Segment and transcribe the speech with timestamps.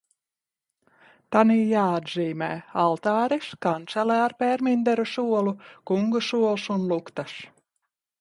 [1.33, 2.47] Tanī jāatzīmē:
[2.83, 5.53] altāris, kancele ar pērminderu solu,
[5.93, 7.37] kungu sols un luktas.